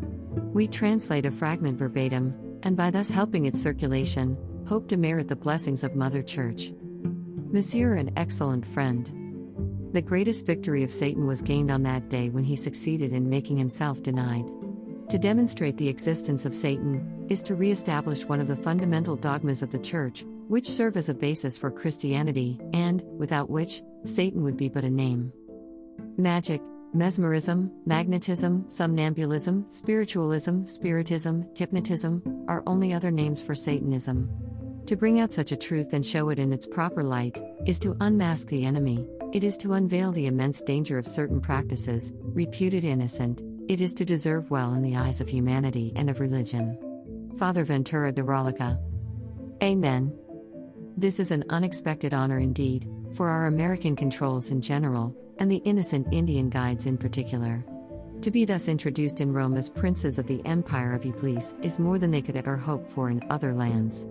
We 0.52 0.68
translate 0.68 1.26
a 1.26 1.33
fragment 1.33 1.78
verbatim, 1.80 2.33
and 2.62 2.76
by 2.76 2.92
thus 2.92 3.11
helping 3.11 3.47
its 3.47 3.61
circulation, 3.61 4.37
hope 4.66 4.88
to 4.88 4.96
merit 4.96 5.28
the 5.28 5.37
blessings 5.37 5.85
of 5.85 5.94
Mother 5.94 6.23
Church. 6.23 6.73
Monsieur, 7.52 7.94
an 7.94 8.11
excellent 8.16 8.66
friend. 8.66 9.12
The 9.92 10.02
greatest 10.02 10.44
victory 10.44 10.82
of 10.82 10.90
Satan 10.90 11.26
was 11.26 11.40
gained 11.40 11.70
on 11.70 11.85
that 11.85 12.08
day 12.08 12.30
when 12.30 12.42
he 12.42 12.56
succeeded 12.56 13.12
in 13.12 13.30
making 13.30 13.58
himself 13.58 14.02
denied. 14.02 14.44
To 15.11 15.18
demonstrate 15.18 15.76
the 15.76 15.88
existence 15.88 16.44
of 16.44 16.54
Satan 16.54 17.26
is 17.28 17.44
to 17.44 17.54
re 17.54 17.70
establish 17.70 18.25
one 18.25 18.40
of 18.40 18.49
the 18.49 18.56
fundamental 18.56 19.14
dogmas 19.14 19.62
of 19.62 19.70
the 19.70 19.78
Church, 19.78 20.25
which 20.49 20.68
serve 20.68 20.96
as 20.96 21.08
a 21.08 21.14
basis 21.14 21.56
for 21.56 21.70
Christianity, 21.70 22.61
and, 22.73 23.04
without 23.16 23.49
which, 23.49 23.82
Satan 24.04 24.42
would 24.42 24.56
be 24.56 24.68
but 24.68 24.85
a 24.85 24.90
name. 24.90 25.32
Magic, 26.16 26.61
mesmerism, 26.92 27.70
magnetism, 27.87 28.68
somnambulism, 28.68 29.64
spiritualism, 29.70 30.66
spiritism, 30.66 31.49
hypnotism 31.54 32.44
are 32.49 32.64
only 32.66 32.92
other 32.92 33.12
names 33.12 33.40
for 33.40 33.54
Satanism. 33.54 34.28
To 34.87 34.97
bring 34.97 35.19
out 35.19 35.33
such 35.33 35.50
a 35.50 35.57
truth 35.57 35.95
and 35.95 36.07
show 36.07 36.28
it 36.28 36.38
in 36.38 36.52
its 36.52 36.69
proper 36.69 37.02
light 37.02 37.43
is 37.66 37.81
to 37.81 37.97
unmask 38.00 38.47
the 38.47 38.64
enemy, 38.64 39.05
it 39.33 39.43
is 39.43 39.59
to 39.59 39.73
unveil 39.73 40.12
the 40.12 40.28
immense 40.28 40.62
danger 40.62 40.97
of 40.97 41.09
certain 41.09 41.40
practices, 41.40 42.12
reputed 42.23 42.85
innocent, 42.85 43.43
it 43.69 43.81
is 43.81 43.93
to 43.95 44.05
deserve 44.05 44.49
well 44.49 44.75
in 44.75 44.83
the 44.83 44.95
eyes 44.95 45.21
of 45.21 45.28
humanity 45.28 45.93
and 45.97 46.09
of 46.09 46.21
religion. 46.21 46.78
Father 47.37 47.64
Ventura 47.64 48.12
de 48.12 48.23
Raulica. 48.23 48.78
Amen. 49.61 50.16
This 50.97 51.19
is 51.19 51.33
an 51.33 51.43
unexpected 51.50 52.14
honor 52.14 52.38
indeed, 52.38 52.88
for 53.12 53.28
our 53.28 53.47
American 53.47 53.97
controls 53.97 54.52
in 54.52 54.62
general, 54.62 55.16
and 55.38 55.50
the 55.50 55.62
innocent 55.64 56.07
Indian 56.12 56.49
guides 56.49 56.87
in 56.87 56.97
particular. 56.97 57.64
To 58.23 58.31
be 58.31 58.45
thus 58.45 58.69
introduced 58.69 59.21
in 59.21 59.33
Rome 59.33 59.57
as 59.57 59.69
princes 59.69 60.16
of 60.16 60.28
the 60.28 60.47
Empire 60.47 60.95
of 60.95 61.05
Iblis 61.05 61.57
is 61.61 61.81
more 61.81 61.99
than 61.99 62.12
they 62.12 62.23
could 62.23 62.37
ever 62.37 62.57
hope 62.57 62.88
for 62.88 63.11
in 63.11 63.21
other 63.31 63.52
lands. 63.52 64.07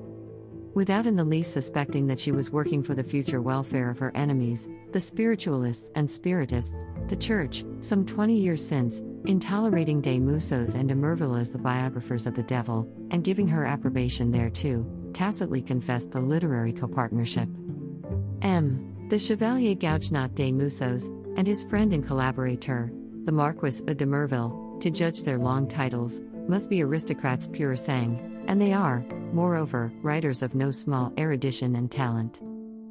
Without 0.76 1.08
in 1.08 1.16
the 1.16 1.24
least 1.24 1.54
suspecting 1.54 2.06
that 2.06 2.20
she 2.20 2.34
was 2.34 2.52
working 2.52 2.84
for 2.84 2.94
the 2.94 3.04
future 3.04 3.42
welfare 3.42 3.90
of 3.90 3.98
her 3.98 4.12
enemies, 4.14 4.68
the 4.92 5.00
spiritualists 5.00 5.90
and 5.96 6.12
spiritists, 6.12 6.86
the 7.08 7.16
Church, 7.16 7.64
some 7.80 8.06
20 8.06 8.36
years 8.36 8.68
since, 8.68 9.00
in 9.24 9.40
tolerating 9.40 10.02
De 10.02 10.20
Mousseaux 10.20 10.66
and 10.76 10.90
de 10.90 10.94
Mirville 10.94 11.40
as 11.40 11.50
the 11.50 11.58
biographers 11.58 12.28
of 12.28 12.36
the 12.36 12.44
devil, 12.44 12.86
and 13.12 13.24
giving 13.24 13.48
her 13.48 13.66
approbation 13.66 14.32
thereto, 14.32 14.86
tacitly 15.14 15.62
confessed 15.62 16.12
the 16.12 16.20
literary 16.20 16.74
copartnership. 16.74 17.50
M. 18.42 19.08
The 19.10 19.18
Chevalier 19.18 19.76
Gougenot 19.76 20.36
de 20.36 20.52
Mousseaux, 20.52 21.00
and 21.38 21.48
his 21.48 21.64
friend 21.64 21.94
and 21.94 22.06
collaborator, 22.06 22.92
the 23.24 23.32
Marquis 23.32 23.82
de 23.82 24.06
Mirville, 24.06 24.78
to 24.82 24.92
judge 24.92 25.24
their 25.24 25.40
long 25.40 25.70
titles, 25.70 26.22
must 26.50 26.70
be 26.70 26.84
aristocrats 26.84 27.48
pure 27.48 27.78
sang, 27.78 28.44
and 28.50 28.62
they 28.62 28.74
are, 28.74 29.06
moreover, 29.36 29.92
writers 30.02 30.42
of 30.42 30.56
no 30.56 30.72
small 30.72 31.12
erudition 31.18 31.76
and 31.76 31.92
talent. 31.92 32.40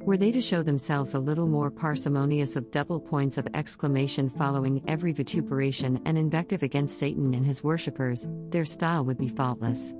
Were 0.05 0.15
they 0.15 0.31
to 0.31 0.39
show 0.39 0.61
themselves 0.61 1.15
a 1.15 1.19
little 1.19 1.47
more 1.47 1.71
parsimonious 1.71 2.55
of 2.55 2.69
double 2.69 2.99
points 2.99 3.39
of 3.39 3.47
exclamation 3.55 4.29
following 4.29 4.83
every 4.87 5.11
vituperation 5.11 5.99
and 6.05 6.15
invective 6.15 6.61
against 6.61 6.99
Satan 6.99 7.33
and 7.33 7.43
his 7.43 7.63
worshippers, 7.63 8.29
their 8.51 8.65
style 8.65 9.03
would 9.05 9.17
be 9.17 9.27
faultless. 9.27 9.95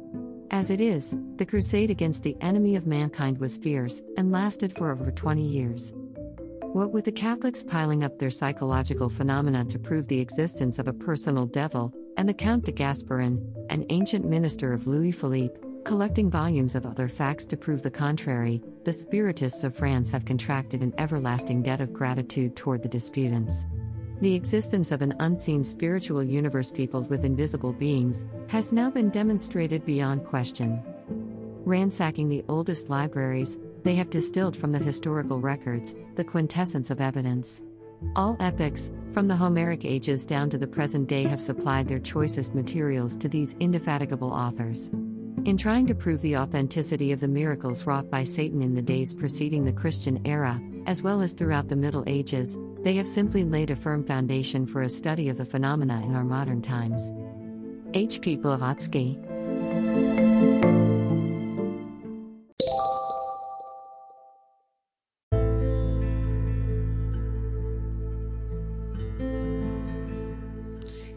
As 0.51 0.69
it 0.69 0.79
is, 0.79 1.17
the 1.37 1.45
crusade 1.47 1.89
against 1.89 2.21
the 2.21 2.37
enemy 2.39 2.75
of 2.75 2.85
mankind 2.85 3.39
was 3.39 3.57
fierce 3.57 4.03
and 4.15 4.31
lasted 4.31 4.71
for 4.71 4.91
over 4.91 5.09
20 5.09 5.41
years. 5.41 5.91
What 6.61 6.91
with 6.91 7.05
the 7.05 7.11
Catholics 7.11 7.63
piling 7.63 8.03
up 8.03 8.19
their 8.19 8.29
psychological 8.29 9.09
phenomena 9.09 9.65
to 9.65 9.79
prove 9.79 10.07
the 10.07 10.19
existence 10.19 10.77
of 10.77 10.87
a 10.87 10.93
personal 10.93 11.47
devil, 11.47 11.91
and 12.17 12.29
the 12.29 12.33
Count 12.33 12.65
de 12.65 12.71
Gasparin, 12.71 13.41
an 13.71 13.85
ancient 13.89 14.25
minister 14.25 14.71
of 14.71 14.85
Louis 14.85 15.11
Philippe, 15.11 15.59
collecting 15.85 16.31
volumes 16.31 16.73
of 16.73 16.85
other 16.85 17.07
facts 17.07 17.45
to 17.45 17.55
prove 17.55 17.83
the 17.83 17.91
contrary, 17.91 18.59
the 18.83 18.91
Spiritists 18.91 19.63
of 19.63 19.75
France 19.75 20.09
have 20.09 20.25
contracted 20.25 20.81
an 20.81 20.93
everlasting 20.97 21.61
debt 21.61 21.79
of 21.79 21.93
gratitude 21.93 22.55
toward 22.55 22.81
the 22.81 22.89
disputants. 22.89 23.67
The 24.19 24.33
existence 24.33 24.91
of 24.91 25.03
an 25.03 25.13
unseen 25.19 25.63
spiritual 25.63 26.23
universe 26.23 26.71
peopled 26.71 27.07
with 27.09 27.23
invisible 27.23 27.71
beings 27.71 28.25
has 28.49 28.71
now 28.71 28.89
been 28.89 29.11
demonstrated 29.11 29.85
beyond 29.85 30.25
question. 30.25 30.81
Ransacking 31.65 32.29
the 32.29 32.43
oldest 32.49 32.89
libraries, 32.89 33.59
they 33.83 33.93
have 33.95 34.09
distilled 34.09 34.57
from 34.57 34.71
the 34.71 34.79
historical 34.79 35.39
records 35.39 35.95
the 36.15 36.23
quintessence 36.23 36.89
of 36.89 36.99
evidence. 36.99 37.61
All 38.15 38.37
epics, 38.39 38.91
from 39.11 39.27
the 39.27 39.35
Homeric 39.35 39.85
ages 39.85 40.25
down 40.25 40.49
to 40.49 40.57
the 40.57 40.67
present 40.67 41.07
day, 41.07 41.23
have 41.23 41.41
supplied 41.41 41.87
their 41.87 41.99
choicest 41.99 42.55
materials 42.55 43.15
to 43.17 43.29
these 43.29 43.55
indefatigable 43.59 44.33
authors. 44.33 44.89
In 45.45 45.57
trying 45.57 45.85
to 45.85 45.93
prove 45.93 46.21
the 46.21 46.37
authenticity 46.37 47.11
of 47.11 47.19
the 47.19 47.27
miracles 47.27 47.85
wrought 47.85 48.09
by 48.09 48.23
Satan 48.23 48.63
in 48.63 48.73
the 48.73 48.81
days 48.81 49.13
preceding 49.13 49.63
the 49.63 49.71
Christian 49.71 50.19
era, 50.25 50.59
as 50.87 51.03
well 51.03 51.21
as 51.21 51.33
throughout 51.33 51.67
the 51.67 51.75
Middle 51.75 52.03
Ages, 52.07 52.57
they 52.79 52.95
have 52.95 53.07
simply 53.07 53.43
laid 53.43 53.69
a 53.69 53.75
firm 53.75 54.03
foundation 54.03 54.65
for 54.65 54.81
a 54.81 54.89
study 54.89 55.29
of 55.29 55.37
the 55.37 55.45
phenomena 55.45 56.01
in 56.03 56.15
our 56.15 56.23
modern 56.23 56.63
times. 56.63 57.11
H. 57.93 58.21
P. 58.21 58.35
Blavatsky. 58.35 59.19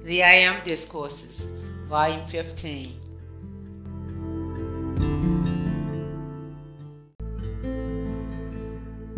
The 0.05 0.23
I 0.23 0.33
Am 0.33 0.63
Discourses, 0.65 1.47
Volume 1.89 2.27
15. 2.27 3.08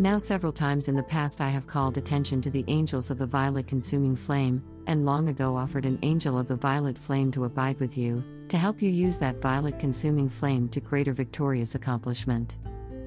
Now, 0.01 0.17
several 0.17 0.51
times 0.51 0.87
in 0.87 0.95
the 0.95 1.03
past, 1.03 1.41
I 1.41 1.49
have 1.49 1.67
called 1.67 1.95
attention 1.95 2.41
to 2.41 2.49
the 2.49 2.65
angels 2.67 3.11
of 3.11 3.19
the 3.19 3.27
violet 3.27 3.67
consuming 3.67 4.15
flame, 4.15 4.63
and 4.87 5.05
long 5.05 5.29
ago 5.29 5.55
offered 5.55 5.85
an 5.85 5.99
angel 6.01 6.39
of 6.39 6.47
the 6.47 6.55
violet 6.55 6.97
flame 6.97 7.31
to 7.33 7.45
abide 7.45 7.79
with 7.79 7.95
you, 7.95 8.23
to 8.49 8.57
help 8.57 8.81
you 8.81 8.89
use 8.89 9.19
that 9.19 9.43
violet 9.43 9.77
consuming 9.77 10.27
flame 10.27 10.67
to 10.69 10.79
greater 10.79 11.13
victorious 11.13 11.75
accomplishment. 11.75 12.57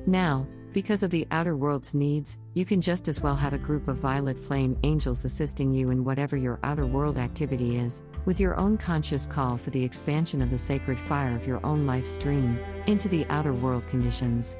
Now, 0.06 0.46
because 0.72 1.02
of 1.02 1.10
the 1.10 1.26
outer 1.32 1.56
world's 1.56 1.94
needs, 1.94 2.38
you 2.52 2.64
can 2.64 2.80
just 2.80 3.08
as 3.08 3.20
well 3.20 3.34
have 3.34 3.54
a 3.54 3.58
group 3.58 3.88
of 3.88 3.96
violet 3.96 4.38
flame 4.38 4.78
angels 4.84 5.24
assisting 5.24 5.74
you 5.74 5.90
in 5.90 6.04
whatever 6.04 6.36
your 6.36 6.60
outer 6.62 6.86
world 6.86 7.18
activity 7.18 7.76
is, 7.76 8.04
with 8.24 8.38
your 8.38 8.54
own 8.54 8.78
conscious 8.78 9.26
call 9.26 9.56
for 9.56 9.70
the 9.70 9.82
expansion 9.82 10.40
of 10.40 10.52
the 10.52 10.58
sacred 10.58 11.00
fire 11.00 11.34
of 11.34 11.44
your 11.44 11.58
own 11.66 11.86
life 11.86 12.06
stream 12.06 12.56
into 12.86 13.08
the 13.08 13.26
outer 13.30 13.52
world 13.52 13.84
conditions. 13.88 14.56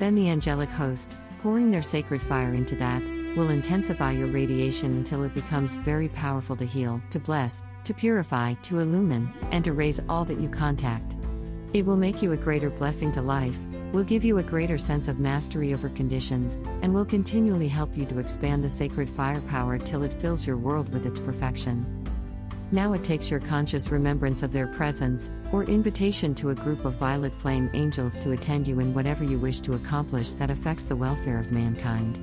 Then 0.00 0.16
the 0.16 0.28
angelic 0.28 0.70
host, 0.70 1.16
pouring 1.44 1.70
their 1.70 1.82
sacred 1.82 2.22
fire 2.22 2.54
into 2.54 2.74
that, 2.74 3.02
will 3.36 3.50
intensify 3.50 4.10
your 4.12 4.28
radiation 4.28 4.96
until 4.96 5.22
it 5.24 5.34
becomes 5.34 5.76
very 5.76 6.08
powerful 6.08 6.56
to 6.56 6.64
heal, 6.64 7.02
to 7.10 7.20
bless, 7.20 7.62
to 7.84 7.92
purify, 7.92 8.54
to 8.62 8.78
illumine, 8.78 9.30
and 9.50 9.62
to 9.62 9.74
raise 9.74 10.00
all 10.08 10.24
that 10.24 10.40
you 10.40 10.48
contact. 10.48 11.16
It 11.74 11.84
will 11.84 11.98
make 11.98 12.22
you 12.22 12.32
a 12.32 12.36
greater 12.38 12.70
blessing 12.70 13.12
to 13.12 13.20
life, 13.20 13.62
will 13.92 14.04
give 14.04 14.24
you 14.24 14.38
a 14.38 14.42
greater 14.42 14.78
sense 14.78 15.06
of 15.06 15.20
mastery 15.20 15.74
over 15.74 15.90
conditions, 15.90 16.58
and 16.80 16.94
will 16.94 17.04
continually 17.04 17.68
help 17.68 17.94
you 17.94 18.06
to 18.06 18.20
expand 18.20 18.64
the 18.64 18.70
sacred 18.70 19.10
firepower 19.10 19.76
till 19.76 20.02
it 20.02 20.14
fills 20.14 20.46
your 20.46 20.56
world 20.56 20.90
with 20.94 21.04
its 21.04 21.20
perfection. 21.20 22.03
Now 22.72 22.92
it 22.92 23.04
takes 23.04 23.30
your 23.30 23.40
conscious 23.40 23.90
remembrance 23.90 24.42
of 24.42 24.52
their 24.52 24.66
presence, 24.66 25.30
or 25.52 25.64
invitation 25.64 26.34
to 26.36 26.50
a 26.50 26.54
group 26.54 26.84
of 26.84 26.94
violet 26.94 27.32
flame 27.32 27.70
angels 27.74 28.18
to 28.18 28.32
attend 28.32 28.66
you 28.66 28.80
in 28.80 28.94
whatever 28.94 29.22
you 29.22 29.38
wish 29.38 29.60
to 29.60 29.74
accomplish 29.74 30.32
that 30.32 30.50
affects 30.50 30.86
the 30.86 30.96
welfare 30.96 31.38
of 31.38 31.52
mankind. 31.52 32.18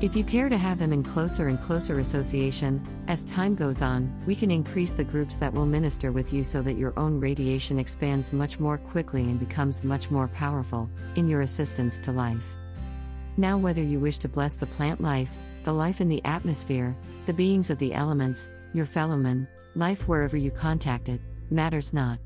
If 0.00 0.16
you 0.16 0.24
care 0.24 0.48
to 0.48 0.56
have 0.56 0.78
them 0.78 0.94
in 0.94 1.02
closer 1.02 1.48
and 1.48 1.60
closer 1.60 1.98
association, 1.98 2.82
as 3.06 3.22
time 3.26 3.54
goes 3.54 3.82
on, 3.82 4.10
we 4.26 4.34
can 4.34 4.50
increase 4.50 4.94
the 4.94 5.04
groups 5.04 5.36
that 5.36 5.52
will 5.52 5.66
minister 5.66 6.10
with 6.10 6.32
you 6.32 6.42
so 6.42 6.62
that 6.62 6.78
your 6.78 6.98
own 6.98 7.20
radiation 7.20 7.78
expands 7.78 8.32
much 8.32 8.58
more 8.58 8.78
quickly 8.78 9.24
and 9.24 9.38
becomes 9.38 9.84
much 9.84 10.10
more 10.10 10.28
powerful 10.28 10.88
in 11.16 11.28
your 11.28 11.42
assistance 11.42 11.98
to 11.98 12.12
life. 12.12 12.56
Now, 13.36 13.58
whether 13.58 13.82
you 13.82 14.00
wish 14.00 14.16
to 14.18 14.28
bless 14.28 14.54
the 14.54 14.64
plant 14.66 15.02
life, 15.02 15.36
the 15.64 15.72
life 15.74 16.00
in 16.00 16.08
the 16.08 16.24
atmosphere, 16.24 16.96
the 17.26 17.34
beings 17.34 17.68
of 17.68 17.76
the 17.76 17.92
elements, 17.92 18.48
your 18.74 18.86
fellowmen, 18.86 19.48
life 19.74 20.08
wherever 20.08 20.36
you 20.36 20.50
contact 20.50 21.08
it, 21.08 21.20
matters 21.50 21.92
not. 21.92 22.18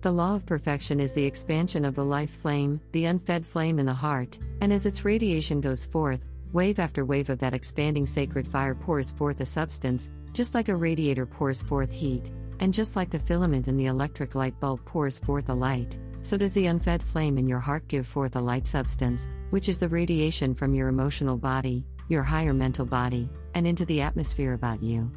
The 0.00 0.12
law 0.12 0.34
of 0.34 0.46
perfection 0.46 1.00
is 1.00 1.12
the 1.12 1.24
expansion 1.24 1.84
of 1.84 1.94
the 1.94 2.04
life 2.04 2.30
flame, 2.30 2.80
the 2.92 3.06
unfed 3.06 3.44
flame 3.44 3.78
in 3.78 3.86
the 3.86 3.92
heart, 3.94 4.38
and 4.60 4.72
as 4.72 4.86
its 4.86 5.04
radiation 5.04 5.60
goes 5.60 5.84
forth, 5.84 6.24
Wave 6.52 6.78
after 6.78 7.04
wave 7.04 7.28
of 7.28 7.38
that 7.38 7.52
expanding 7.52 8.06
sacred 8.06 8.48
fire 8.48 8.74
pours 8.74 9.12
forth 9.12 9.40
a 9.40 9.44
substance, 9.44 10.10
just 10.32 10.54
like 10.54 10.70
a 10.70 10.76
radiator 10.76 11.26
pours 11.26 11.60
forth 11.60 11.92
heat, 11.92 12.32
and 12.60 12.72
just 12.72 12.96
like 12.96 13.10
the 13.10 13.18
filament 13.18 13.68
in 13.68 13.76
the 13.76 13.86
electric 13.86 14.34
light 14.34 14.58
bulb 14.58 14.82
pours 14.86 15.18
forth 15.18 15.50
a 15.50 15.54
light, 15.54 15.98
so 16.22 16.38
does 16.38 16.54
the 16.54 16.66
unfed 16.66 17.02
flame 17.02 17.36
in 17.36 17.46
your 17.46 17.60
heart 17.60 17.86
give 17.86 18.06
forth 18.06 18.34
a 18.36 18.40
light 18.40 18.66
substance, 18.66 19.28
which 19.50 19.68
is 19.68 19.78
the 19.78 19.88
radiation 19.88 20.54
from 20.54 20.74
your 20.74 20.88
emotional 20.88 21.36
body, 21.36 21.84
your 22.08 22.22
higher 22.22 22.54
mental 22.54 22.86
body, 22.86 23.28
and 23.54 23.66
into 23.66 23.84
the 23.84 24.00
atmosphere 24.00 24.54
about 24.54 24.82
you. 24.82 25.10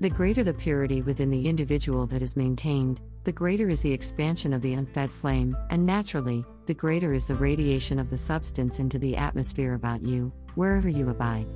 The 0.00 0.10
greater 0.10 0.42
the 0.42 0.52
purity 0.52 1.02
within 1.02 1.30
the 1.30 1.46
individual 1.48 2.06
that 2.08 2.20
is 2.20 2.36
maintained, 2.36 3.00
the 3.22 3.32
greater 3.32 3.68
is 3.68 3.80
the 3.80 3.92
expansion 3.92 4.52
of 4.52 4.60
the 4.60 4.74
unfed 4.74 5.12
flame, 5.12 5.56
and 5.70 5.86
naturally, 5.86 6.44
the 6.66 6.74
greater 6.74 7.12
is 7.12 7.26
the 7.26 7.36
radiation 7.36 7.98
of 7.98 8.10
the 8.10 8.18
substance 8.18 8.80
into 8.80 8.98
the 8.98 9.16
atmosphere 9.16 9.74
about 9.74 10.02
you, 10.02 10.32
wherever 10.56 10.88
you 10.88 11.10
abide. 11.10 11.46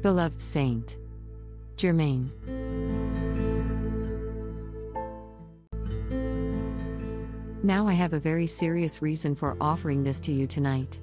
Beloved 0.00 0.40
Saint 0.40 0.98
Germain. 1.76 2.32
Now 7.62 7.86
I 7.86 7.92
have 7.92 8.14
a 8.14 8.18
very 8.18 8.46
serious 8.46 9.02
reason 9.02 9.34
for 9.34 9.56
offering 9.60 10.02
this 10.02 10.20
to 10.22 10.32
you 10.32 10.46
tonight. 10.46 10.98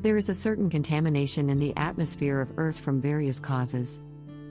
There 0.00 0.16
is 0.16 0.30
a 0.30 0.34
certain 0.34 0.70
contamination 0.70 1.50
in 1.50 1.58
the 1.58 1.76
atmosphere 1.76 2.40
of 2.40 2.52
Earth 2.56 2.80
from 2.80 3.00
various 3.00 3.38
causes. 3.38 4.00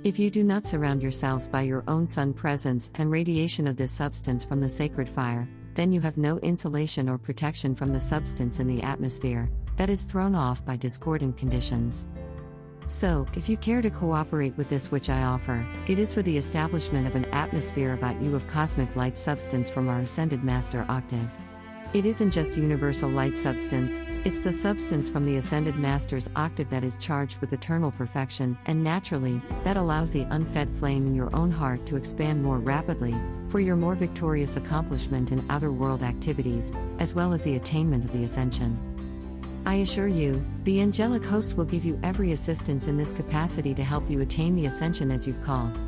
If 0.03 0.19
you 0.19 0.29
do 0.29 0.43
not 0.43 0.67
surround 0.67 1.01
yourselves 1.01 1.49
by 1.49 1.63
your 1.63 1.83
own 1.87 2.05
sun 2.05 2.33
presence 2.33 2.91
and 2.95 3.09
radiation 3.09 3.65
of 3.67 3.77
this 3.77 3.91
substance 3.91 4.45
from 4.45 4.61
the 4.61 4.69
sacred 4.69 5.09
fire, 5.09 5.49
then 5.73 5.91
you 5.91 5.99
have 6.01 6.17
no 6.17 6.37
insulation 6.39 7.09
or 7.09 7.17
protection 7.17 7.73
from 7.73 7.91
the 7.91 7.99
substance 7.99 8.59
in 8.59 8.67
the 8.67 8.81
atmosphere 8.83 9.49
that 9.75 9.89
is 9.89 10.03
thrown 10.03 10.35
off 10.35 10.63
by 10.63 10.75
discordant 10.75 11.35
conditions. 11.35 12.07
So, 12.87 13.25
if 13.33 13.49
you 13.49 13.57
care 13.57 13.81
to 13.81 13.89
cooperate 13.89 14.55
with 14.55 14.69
this 14.69 14.91
which 14.91 15.09
I 15.09 15.23
offer, 15.23 15.65
it 15.87 15.99
is 15.99 16.13
for 16.13 16.21
the 16.21 16.37
establishment 16.37 17.05
of 17.05 17.15
an 17.15 17.25
atmosphere 17.25 17.93
about 17.93 18.21
you 18.21 18.35
of 18.35 18.47
cosmic 18.47 18.95
light 18.95 19.17
substance 19.17 19.69
from 19.69 19.89
our 19.89 19.99
Ascended 19.99 20.43
Master 20.43 20.85
Octave. 20.87 21.37
It 21.93 22.05
isn't 22.05 22.31
just 22.31 22.57
universal 22.57 23.09
light 23.09 23.37
substance, 23.37 24.01
it's 24.25 24.41
the 24.41 24.51
substance 24.51 25.09
from 25.09 25.25
the 25.25 25.37
Ascended 25.37 25.77
Master's 25.77 26.29
octave 26.35 26.69
that 26.69 26.83
is 26.83 26.97
charged 26.97 27.39
with 27.39 27.53
eternal 27.53 27.91
perfection, 27.91 28.57
and 28.65 28.83
naturally, 28.83 29.41
that 29.63 29.77
allows 29.77 30.11
the 30.11 30.27
unfed 30.29 30.73
flame 30.73 31.07
in 31.07 31.15
your 31.15 31.33
own 31.33 31.49
heart 31.49 31.85
to 31.85 31.95
expand 31.95 32.43
more 32.43 32.57
rapidly, 32.57 33.15
for 33.47 33.61
your 33.61 33.77
more 33.77 33.95
victorious 33.95 34.57
accomplishment 34.57 35.31
in 35.31 35.45
outer 35.49 35.71
world 35.71 36.03
activities, 36.03 36.73
as 36.99 37.15
well 37.15 37.31
as 37.31 37.43
the 37.43 37.55
attainment 37.55 38.03
of 38.03 38.11
the 38.11 38.25
ascension. 38.25 38.77
I 39.65 39.75
assure 39.75 40.09
you, 40.09 40.45
the 40.65 40.81
angelic 40.81 41.23
host 41.23 41.55
will 41.55 41.65
give 41.65 41.85
you 41.85 41.97
every 42.03 42.33
assistance 42.33 42.87
in 42.87 42.97
this 42.97 43.13
capacity 43.13 43.73
to 43.73 43.83
help 43.83 44.09
you 44.09 44.19
attain 44.19 44.55
the 44.55 44.65
ascension 44.65 45.09
as 45.09 45.25
you've 45.25 45.41
called. 45.41 45.79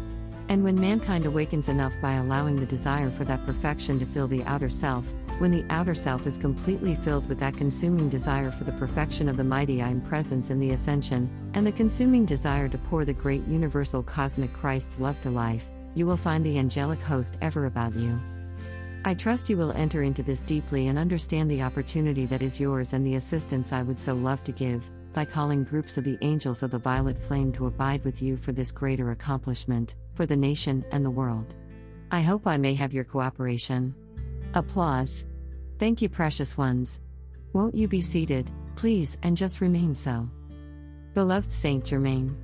And 0.49 0.63
when 0.63 0.81
mankind 0.81 1.27
awakens 1.27 1.69
enough 1.69 1.93
by 2.01 2.13
allowing 2.13 2.59
the 2.59 2.65
desire 2.65 3.11
for 3.11 3.23
that 3.23 3.45
perfection 3.45 3.99
to 3.99 4.05
fill 4.05 4.27
the 4.27 4.43
outer 4.45 4.67
self, 4.67 5.13
when 5.37 5.51
the 5.51 5.63
outer 5.69 5.93
self 5.93 6.25
is 6.25 6.39
completely 6.39 6.95
filled 6.95 7.29
with 7.29 7.39
that 7.39 7.55
consuming 7.55 8.09
desire 8.09 8.51
for 8.51 8.63
the 8.63 8.71
perfection 8.73 9.29
of 9.29 9.37
the 9.37 9.43
mighty 9.43 9.83
I 9.83 9.89
am 9.89 10.01
presence 10.01 10.49
in 10.49 10.59
the 10.59 10.71
ascension, 10.71 11.29
and 11.53 11.67
the 11.67 11.71
consuming 11.71 12.25
desire 12.25 12.67
to 12.67 12.77
pour 12.79 13.05
the 13.05 13.13
great 13.13 13.47
universal 13.47 14.01
cosmic 14.01 14.51
Christ 14.51 14.99
love 14.99 15.21
to 15.21 15.29
life, 15.29 15.69
you 15.93 16.07
will 16.07 16.17
find 16.17 16.43
the 16.43 16.57
angelic 16.57 17.01
host 17.01 17.37
ever 17.41 17.67
about 17.67 17.93
you. 17.93 18.19
I 19.05 19.13
trust 19.13 19.49
you 19.49 19.55
will 19.55 19.71
enter 19.73 20.01
into 20.01 20.23
this 20.23 20.41
deeply 20.41 20.87
and 20.87 20.97
understand 20.97 21.49
the 21.49 21.61
opportunity 21.61 22.25
that 22.25 22.41
is 22.41 22.59
yours 22.59 22.93
and 22.93 23.05
the 23.05 23.15
assistance 23.15 23.71
I 23.71 23.83
would 23.83 23.99
so 23.99 24.15
love 24.15 24.43
to 24.45 24.51
give, 24.51 24.89
by 25.13 25.25
calling 25.25 25.63
groups 25.63 25.97
of 25.97 26.03
the 26.03 26.17
angels 26.21 26.63
of 26.63 26.71
the 26.71 26.79
violet 26.79 27.21
flame 27.21 27.51
to 27.53 27.67
abide 27.67 28.03
with 28.03 28.21
you 28.21 28.37
for 28.37 28.51
this 28.51 28.71
greater 28.71 29.11
accomplishment, 29.11 29.95
for 30.15 30.25
the 30.25 30.35
nation 30.35 30.85
and 30.91 31.05
the 31.05 31.09
world. 31.11 31.55
I 32.11 32.21
hope 32.21 32.47
I 32.47 32.57
may 32.57 32.73
have 32.73 32.93
your 32.93 33.03
cooperation. 33.03 33.93
Applause. 34.53 35.25
Thank 35.77 36.01
you, 36.01 36.09
precious 36.09 36.57
ones. 36.57 37.01
Won't 37.53 37.75
you 37.75 37.87
be 37.87 38.01
seated, 38.01 38.51
please, 38.75 39.17
and 39.23 39.37
just 39.37 39.61
remain 39.61 39.95
so? 39.95 40.29
Beloved 41.13 41.51
Saint 41.51 41.85
Germain. 41.85 42.35